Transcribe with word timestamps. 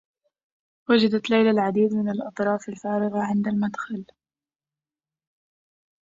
وجدت 0.89 1.29
ليلى 1.29 1.49
العديد 1.49 1.93
من 1.93 2.09
الأظراف 2.09 2.69
الفارغة 2.69 3.19
عند 3.21 3.47
المدخل. 3.47 4.05